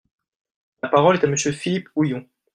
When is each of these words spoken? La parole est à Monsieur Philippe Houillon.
La 0.81 0.89
parole 0.89 1.17
est 1.17 1.23
à 1.23 1.27
Monsieur 1.27 1.51
Philippe 1.51 1.87
Houillon. 1.95 2.27